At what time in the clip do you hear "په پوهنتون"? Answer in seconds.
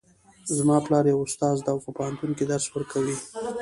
1.85-2.31